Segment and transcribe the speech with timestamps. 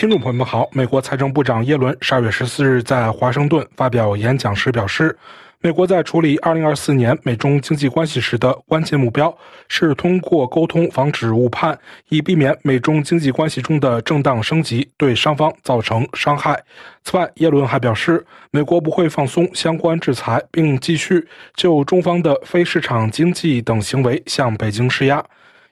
[0.00, 5.14] 听众朋友们好，美国财政部长耶伦十二月十四日在华盛顿发表演讲时表示，
[5.60, 9.36] 美国在处理二零二四年美中经济关系时的关键目标
[9.68, 11.78] 是通过沟通防止误判，
[12.08, 16.58] 以避免美中经济关系中的正当升级对双方造成伤害。
[17.04, 25.22] 此外，耶伦还表示，美国不会放松相关制裁，并继续就中方的非市场经济等行为向北京施压。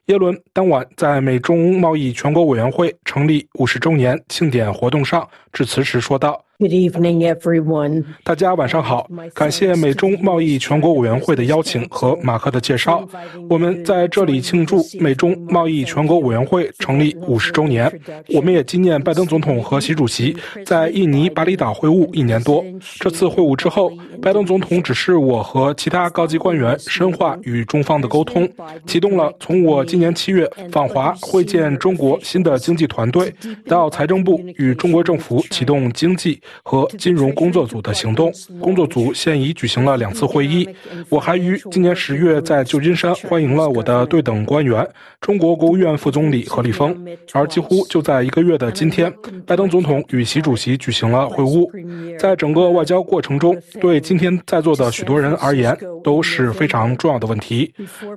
[0.08, 6.47] 耶伦当晚在美中贸易全国委员会成立五十周年庆典活动上致辞时说道。
[6.60, 8.02] Good evening, everyone.
[8.24, 13.08] 大家晚上好，感谢美中贸易全国委员会的邀请和马克的介绍。
[13.48, 17.88] 我们在这里庆祝美中贸易全国委员会成立五十周年。
[18.34, 20.36] 我们也纪念拜登总统和习主席
[20.66, 22.64] 在印尼巴厘岛会晤一年多。
[22.98, 28.50] 这次会晤之后，拜登总统指示我和其他高级官员深化与中方的沟通，
[28.84, 33.32] 启动了从我今年七月访华会见中国新的经济团队，
[33.64, 36.40] 到财政部与中国政府启动经济。
[36.62, 40.68] 和金融工作组的行动，工作组现已举行了两次会议。
[41.08, 44.88] 我还于今年十月在旧金山欢迎了我的对等官员，
[45.20, 46.96] 中国国务院副总理何立峰。
[47.32, 49.12] 而几乎就在一个月的今天，
[49.46, 52.18] 拜登总统与习主席举行了会晤。
[52.18, 57.72] 在整个外交过程中，对今天在座的许多人而言都是非常重要的问题，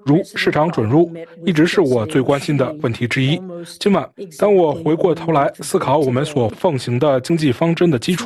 [0.05, 1.11] 如市场准入，
[1.45, 3.39] 一直是我最关心的问题之一。
[3.79, 4.07] 今晚，
[4.39, 8.20] 当我回过头来思考我们所奉行的经济方针的基础。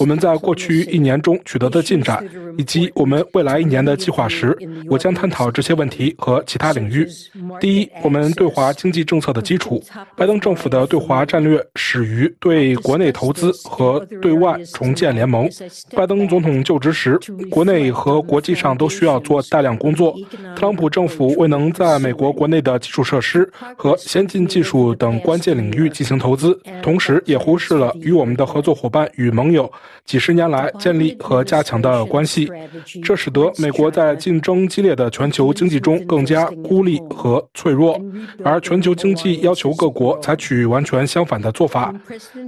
[0.00, 4.56] 我们在过去一年中取得的进展，以及我们未来一年的计划时，
[4.88, 7.06] 我将探讨这些问题和其他领域。
[7.60, 9.82] 第一，我们对华经济政策的基础。
[10.16, 15.48] 拜登政府的对华战略始于对国内投资和对外重建联盟。
[15.94, 20.12] 拜登总统就职时，国内和国际上都需要做大量工作。
[20.56, 29.35] 特朗普政府未能在美国国内的基础设施和先进技术等关键领域进行投资，同时也忽视了与我们的合作伙伴与。
[29.36, 29.70] 盟友
[30.06, 32.50] 几十年来建立和加强的关系，
[33.04, 38.00] 这使得美国在竞争激烈的全球经济中更加孤立和脆弱，
[38.42, 41.94] 而全球经济要求各国采取完全相反的做法，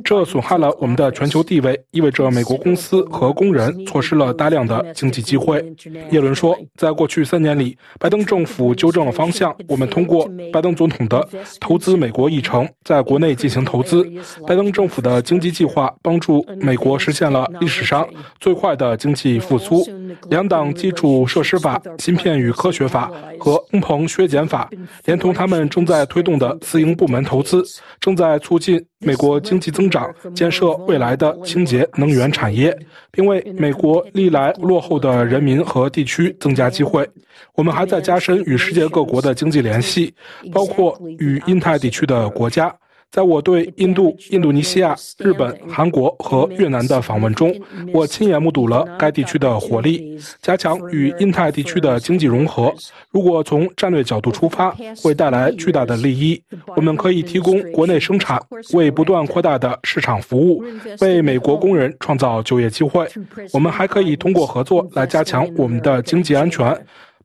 [0.03, 5.63] 这损害了我们的全球地位，意味着美国公司和工人错失了大量的经济机会。
[6.11, 11.29] 耶伦说，在过去三年里，拜登政府纠正了方向，我们通过拜登总统的
[11.61, 14.09] 投资美国议程，在国内进行投资。
[14.47, 16.78] 拜登政府的经济计划帮助美。
[16.79, 18.09] 国实现了历史上
[18.41, 19.85] 最快的经济复苏。
[20.31, 24.71] 两党基础设施法、芯片与科学法和通膨削减法，
[25.05, 27.63] 连同他们正在推动的私营部门投资，
[28.01, 32.77] 正在促进美国经济增长，建设未来的清洁能源产业，
[33.11, 37.09] 并为美国历来落后的人民和地区增加机会。
[37.55, 40.13] 我们还在加深与世界各国的经济联系，
[40.53, 42.75] 包括与印太地区的国家。
[43.11, 47.55] 在我对印度、印度尼西亚、日本、韩国和越南的访问中，
[47.93, 50.19] 我亲眼目睹了该地区的活力。
[50.43, 52.73] 加强与印太地区的经济融合，
[53.11, 56.41] 如果从战略角度出发，会带来巨大的利益。
[56.77, 58.41] 我们可以提供国内生产，
[58.75, 60.63] 为不断扩大的市场服务，
[61.01, 63.09] 为美国工人创造就业机会。
[63.53, 66.77] 我们还可以通过合作来加强我们的经济安全。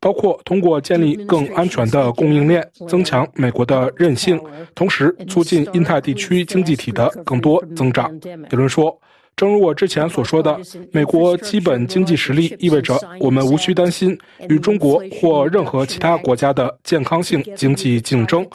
[0.03, 4.37] 包括通过建立更安全的供应链，增强美国的韧性，
[4.75, 8.13] 同时促进印太地区经济体的更多增长。
[8.25, 8.99] 耶伦说
[9.37, 10.59] ：“正如我之前所说的，
[10.91, 14.17] 美国基本经济实力意味着我们无需担心
[14.49, 18.45] 与中国或任何其他国家的健康性经济竞争。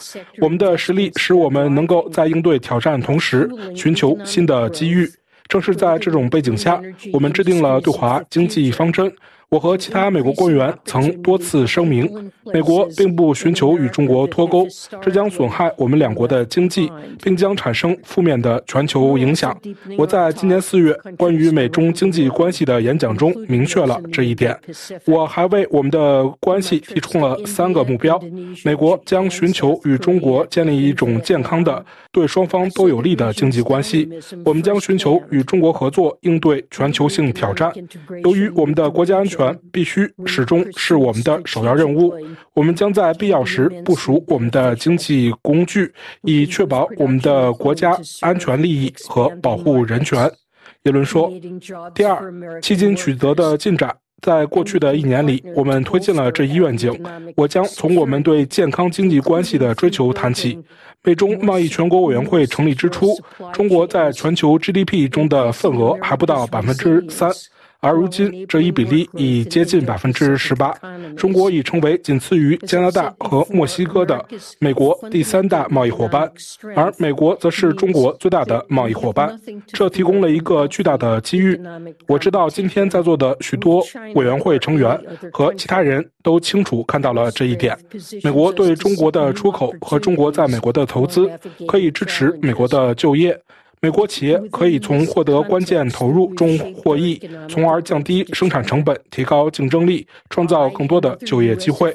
[0.43, 5.11] 我们的实力使我们能够在应对挑战同时寻求新的机遇。
[5.49, 6.79] 正是在这种背景下，
[7.11, 9.11] 我们制定了对华经济方针。”
[9.51, 14.67] 我和其他美国官员曾多次声明，美国并不寻求与中国脱钩，
[15.01, 16.93] 这将损害我们两国的经济，
[17.23, 19.59] 并将产生负面的全球影响。
[19.97, 24.55] 我在今年四月关于美中经济关系的演讲中明确了这一点。
[25.07, 28.21] 我还为我们的关系提出了三个目标：
[28.67, 31.83] 美国将寻求与中国建立一种健康的、
[32.13, 34.07] 对双方都有利的经济关系；
[34.45, 37.73] 我们将寻求与中国合作应对全球性挑战。
[38.25, 39.38] 由于我们的国家安全。
[39.73, 42.13] 必须始终是我们的首要任务。
[42.55, 45.93] 我们将在必要时部署我们的经济工具，
[46.23, 50.31] 以确保我们的国家安全利益和保护人权。
[50.85, 51.31] 耶伦说。
[51.95, 52.31] 第二，
[52.61, 56.93] 迄今取得的进展，在过去的一年里，我们推进了这一愿景。
[57.37, 60.59] 我将从我们对健康经济关系的追求谈起。
[61.05, 63.17] 美中贸易全国委员会成立之初，
[63.53, 67.31] 中国在全球 GDP 中的份额还不到百分之三。
[67.81, 70.75] 而如今这一比例已接近百分之十八。
[71.17, 74.25] 中国已成为仅次于加拿大和墨西哥的
[74.59, 76.31] 美国第三大贸易伙伴，
[76.75, 79.39] 而美国则是中国最大的贸易伙伴。
[79.69, 81.59] 这提供了一个巨大的机遇。
[82.09, 83.85] 我知道今天在座的许多
[84.15, 85.01] 委员会成员
[85.33, 87.79] 和其他人都清楚看到了这一点。
[88.25, 91.31] 美国对中国的出口和中国在美国的投资
[91.69, 93.41] 可以支持美国的就业。
[93.81, 101.95] 美国企业可以从获得关键投入中获益，从而降低生产成本，提高竞争力，创造更多的就业机会。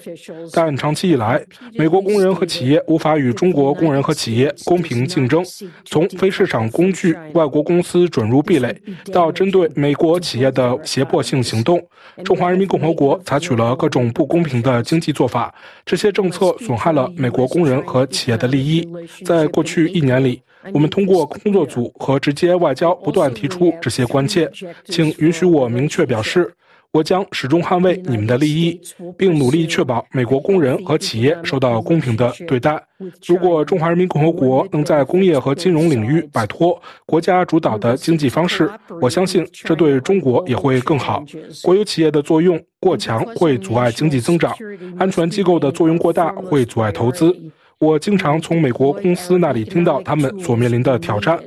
[0.54, 1.42] 但长期以来，
[1.74, 5.44] 美国工人和企业无法与中国工人和企业公平竞争。
[5.86, 8.74] 从非市场工具外国公司准入壁垒，
[9.12, 11.82] 到针对美国企业的胁迫性行动，
[12.24, 15.54] 中华人民共和国采取了各种不公平的经济做法。
[15.86, 18.88] 这些政策损害了美国工人和企业的利益。
[19.26, 20.42] 在过去一年里，
[20.72, 24.50] 我们通过工作组和直接外交不断提出这些关切，
[24.86, 26.54] 请允许我明确表示，
[26.92, 28.80] 我将始终捍卫你们的利益，
[29.18, 32.82] 并努力确保美国工人和企业受到公平的对待。
[33.26, 38.70] 如果中华人民共和国能在工业和金融领域摆脱国家主导的经济方式，
[39.02, 41.24] 我相信这对中国也会更好。
[41.64, 44.56] 国有企业的作用过强会阻碍经济增长，
[44.98, 47.36] 安全机构的作用过大会阻碍投资。
[47.84, 51.38] 我经常从美国公司那里听到他们所面临的挑战。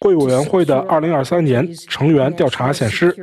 [0.00, 3.14] 会委员会的2023年成员调查显示，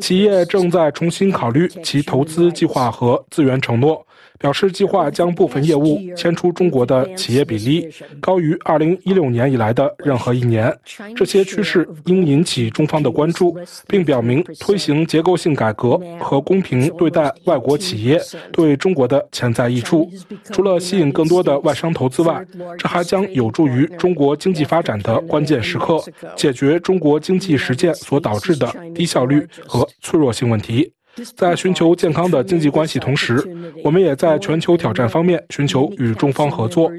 [0.00, 4.06] 企业正在重新考虑其投资计划和资源承诺。
[4.42, 7.88] 表示计划将部分业务迁出中国的企业比例
[8.20, 10.76] 高于2016年以来的任何一年。
[11.14, 13.56] 这些趋势应引起中方的关注，
[13.86, 18.20] 并表明推行结构性改革和公平对待外国企业
[18.52, 20.10] 对中国的潜在益处。
[20.50, 22.44] 除了吸引更多的外商投资外，
[22.76, 26.02] 这还将有助于中国经济发展的关键时刻，
[26.34, 30.92] 解决中国经济实践所导致的低效率和脆弱性问题。
[31.36, 33.42] 在寻求健康的经济关系同时，
[33.84, 36.90] 我们也在全球挑战方面寻求与中方合作。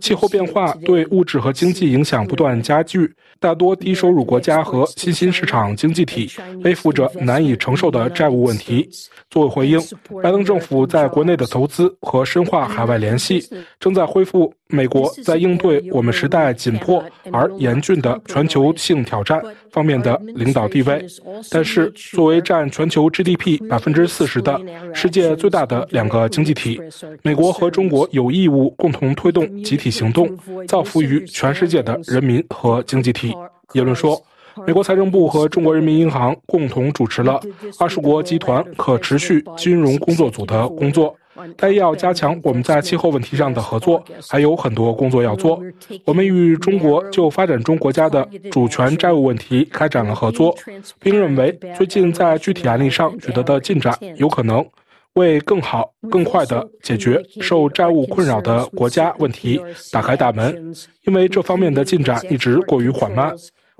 [0.00, 3.10] 气候变化对物质和经济影响不断加剧，
[3.40, 6.30] 大多低收入国家和新兴市场经济体
[6.62, 8.88] 背负着难以承受的债务问题。
[9.30, 9.80] 作为回应，
[10.22, 13.44] 拜登政府在国内的投资和深化海外联系，
[13.78, 21.04] 正在恢复美国在应对我们时代紧迫而严峻的全球性挑战方面的领导地位。
[21.50, 24.60] 但是，作为占全球 GDP 百分之四十的
[24.92, 26.80] 世界最大的两个经济体，
[27.22, 30.28] 美国和中国有义务共同推动集体行动，
[30.66, 33.32] 造福于全世界的人民和经济体。
[33.74, 34.20] 耶伦说，
[34.66, 37.40] 美国财政部和中国人民银行共同主持了
[37.78, 41.16] 二十国集团可持续金融工作组的工作。
[41.56, 45.60] 但要加强我们在气候问题上的合作，还有很多工作要做。
[46.04, 50.56] 我们与中国就发展中国家的主权债务问题开展了合作，
[51.00, 54.64] 并认为最近在具体案例上取得的进展有可能
[55.14, 59.60] 为更好、更快地解决受债务困扰的国家问题
[59.92, 60.74] 打开大门。
[61.06, 63.34] 因为这方面的进展一直过于缓慢，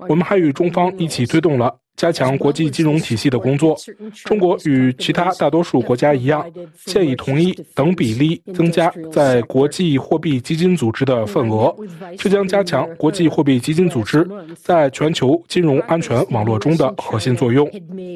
[0.07, 1.75] 我们还与中方一起推动了。
[1.99, 3.75] 加强国际金融体系的工作。
[4.23, 6.45] 中国与其他大多数国家一样，
[6.85, 11.75] 现已同意等比例增加在国际货币基金组织的份额，
[12.17, 14.25] 这将加强国际货币基金组织
[14.55, 17.69] 在全球金融安全网络中的核心作用。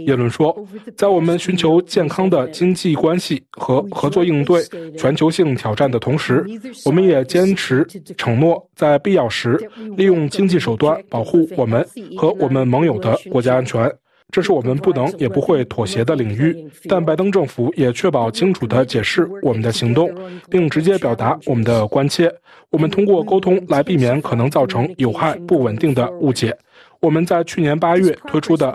[0.08, 0.56] 耶伦说，
[0.96, 4.64] 在我们寻求健康的经济关系和合作应对
[4.98, 6.46] 全球性挑战的同时，
[6.86, 7.86] 我们也坚持
[8.18, 9.60] 承诺，在必要时
[9.98, 13.73] 利用经济手段保护我们和我们盟友的国家安全。
[13.74, 13.92] 权，
[14.32, 16.56] 这是我们不能也不会妥协的领域。
[16.88, 20.10] 但拜登政府也确保清楚地解释我们的行动，
[20.50, 22.34] 并直接表达我们的关切。
[22.70, 26.56] 我们通过沟通来避免可能造成有害、不稳定的误解。
[27.00, 28.74] 我们在去年八月推出的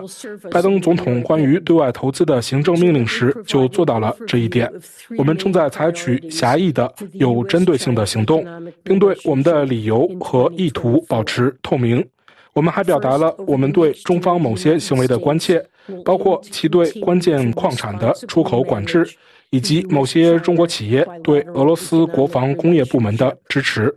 [0.51, 4.71] 拜登总统关于对外投资的行政命令时就做到了这一点。
[5.17, 8.45] 我们正在采取狭义的、有针对性的行动，
[8.83, 12.05] 并对我们的理由和意图保持透明。
[12.53, 15.63] 我们还表达了我们对中方某些行为的关切，
[16.03, 19.07] 包括其对关键矿产的出口管制，
[19.51, 23.95] 以及某些中国企业对俄罗斯国防工业部门的支持。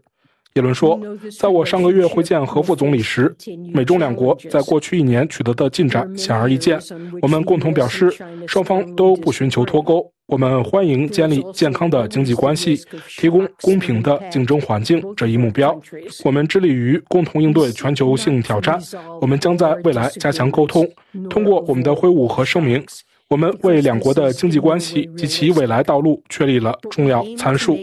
[0.55, 1.01] 耶伦说，
[1.39, 3.35] 在我上个月会见何副总理时，
[3.73, 6.79] 美中两国在过去一年取得的进展显而易见。
[7.23, 8.13] 我们共同表示，
[8.47, 10.07] 双方都不寻求脱钩。
[10.27, 12.79] 我们欢迎建立健康的经济关系，
[13.19, 15.79] 提供公平的竞争环境这一目标。
[16.23, 18.79] 我们致力于共同应对全球性挑战。
[19.23, 20.87] 我们将在未来加强沟通，
[21.31, 22.85] 通过我们的会晤和声明。
[23.33, 27.79] 我们为两国的经济关系及其未来道路确立了重要参数。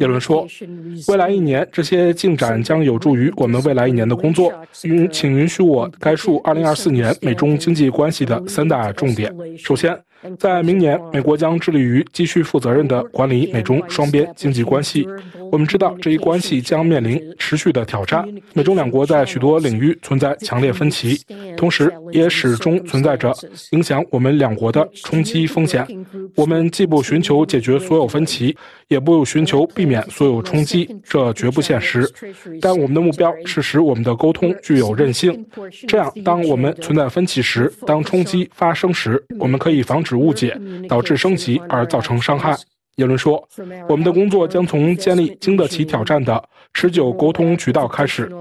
[0.00, 0.48] 耶伦说
[1.08, 4.50] ：“未来一年，这些进展将有助于我们未来一年的工作。
[4.84, 9.30] 允，请允许我概述2024年美中经济关系的三大重点。
[9.58, 9.94] 首先。”
[10.38, 15.06] 在明年，美国将致力于继续负责任地管理美中双边经济关系。
[15.52, 18.26] 我们知道这一关系将面临持续的挑战。
[18.52, 21.20] 美中两国在许多领域存在强烈分歧，
[21.56, 23.32] 同时也始终存在着
[23.70, 25.86] 影响我们两国的冲击风险。
[26.34, 28.54] 我们既不寻求解决所有分歧，
[28.88, 32.04] 也不寻求避免所有冲击，这绝不现实。
[32.60, 35.46] 但我们的目标是使我们的沟通具有韧性，
[35.86, 40.15] 这样当我们存在分歧时，当冲击发生时，我们可以防止。
[40.16, 40.58] 误解
[40.88, 42.56] 导致升级而造成伤害。
[42.96, 43.46] 耶伦说
[43.88, 46.42] ：“我们的工作将从建立经得起挑战的
[46.72, 48.32] 持久沟通渠道开始。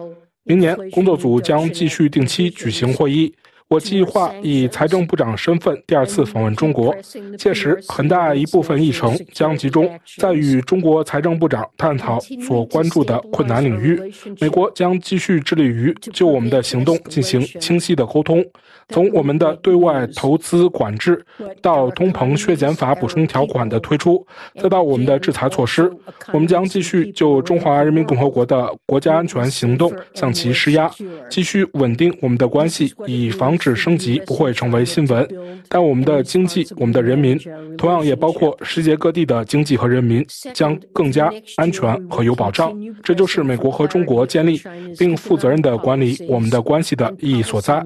[0.43, 3.33] 明年，工作组将继续定期举行会议。
[3.67, 6.95] 我计划以财政部长身份第二次访问中国，
[7.35, 13.99] 届时很大一部分议程将集中在与中国财政部长探讨所关注的困难领域。
[14.39, 18.45] 美国将继续致力于就我们的行动进行清晰的沟通。”
[18.89, 21.25] 从我们的对外投资管制，
[21.59, 24.23] 到通膨削减法补充条款的推出，
[24.61, 25.91] 再到我们的制裁措施，
[26.31, 30.87] 我们将继续就中华人民共和国的国家安全行动向其施压，
[31.31, 35.27] 继续稳定我们的关系，以防止升级不会成为新闻。
[35.67, 37.39] 但我们的经济、我们的人民，
[37.77, 42.71] 同样也包括世界各地的经济和人民，将更加安全和有保障。
[43.03, 44.61] 这就是美国和中国建立
[44.97, 47.83] 并负责任地管理我们的关系的意义所在。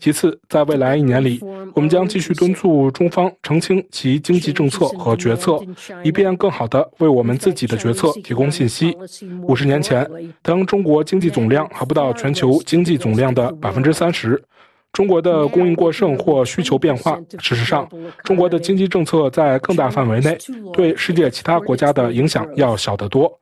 [0.00, 0.38] 其次。
[0.48, 1.40] 在未来一年里，
[1.74, 5.60] 我们将继续敦促中方澄清其经济政策和决策，
[6.02, 8.96] 以便更好地为我们自己的决策提供信息。
[9.42, 10.08] 五十年前，
[10.42, 14.42] 当中国经济总量还不到全球经济总量的百分之三十，
[14.98, 17.88] 中国的供应过剩或需求变化，事实上，
[18.24, 20.36] 中国的经济政策在更大范围内
[20.72, 23.32] 对世界其他国家的影响要小得多。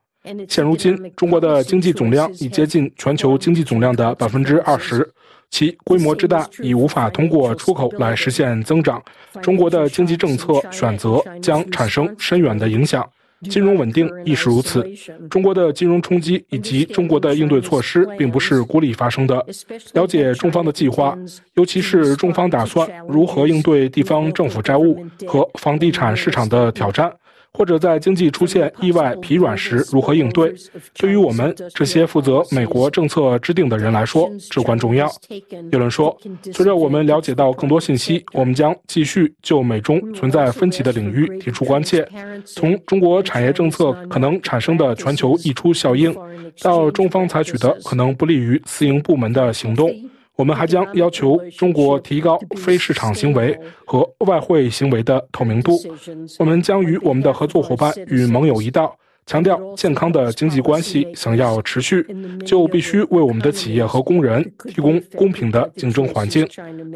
[0.51, 5.11] 现如今，中国的经济总量已接近全球经济总量的百分之二十。
[5.49, 9.03] 其规模之大，已无法通过出口来实现增长。
[9.41, 13.03] 中国的经济政策选择将产生深远的影响。
[13.51, 14.85] 金融稳定亦是如此。
[15.29, 19.45] 中国的金融冲击以及中国的应对措施，并不是孤立发生的。
[19.93, 21.17] 了解中方的计划，
[21.55, 27.13] 尤其是中方打算如何应对地方政府债务和房地产市场的挑战。
[27.57, 30.53] 或者在经济出现意外疲软时如何应对，
[30.99, 35.11] 对于我们这些负责美国政策制定的人来说至关重要。
[35.31, 36.15] 耶伦说
[36.53, 42.07] ：“随着我们了解到更多信息，我们将继续就美中存在分歧的领域提出关切，
[42.45, 46.15] 从中国产业政策可能产生的全球溢出效应，
[46.61, 49.91] 到中方采取的可能不利于私营部门的行动。”
[50.37, 55.79] 我们还将要求中国提高非市场行为和外汇行为的透明度。
[56.39, 58.97] 我们将与我们的合作伙伴与盟友一道。
[59.29, 62.07] 强调健康的经济关系，想要持续，
[62.45, 66.47] 就必须为我们的企业和工人提供公平的竞争环境。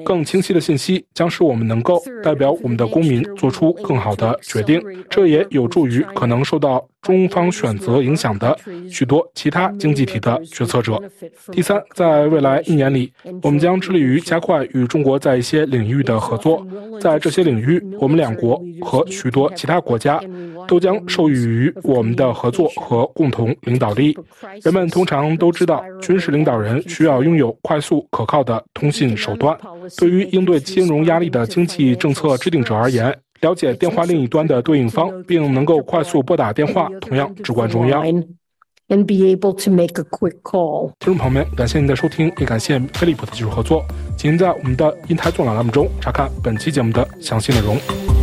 [0.04, 8.56] 更清晰的信息将使我们能够代表我们的公民做出更好的决定，这也有助于可能受到中方选择影响的
[8.90, 11.02] 许多其他经济体的决策者。
[11.50, 13.10] 第三，在未来一年里，
[13.42, 16.64] 我们将致力于加快与中国在一些领域的合作。
[17.00, 20.20] 在这些领域，我们两国和许多其他国家
[20.68, 22.10] 都将受益于我们。
[22.20, 24.14] 的合作和共同领导力。
[24.62, 29.56] 人们通常都知道，军事领导人需要拥有快速可靠的通信手段。
[29.96, 38.02] 对于应对金融压力的经济政策制定者而言，了解电话另一端的对应方，并能够快速拨打电话，同样至关重要。
[38.02, 40.90] And be able to make a quick call。
[40.98, 43.84] 听众朋友们，感谢您的收听，也感谢飞利浦的技术合作。
[44.16, 48.19] 请您在我们的音台纵览栏目中查看本期节目的详细内容。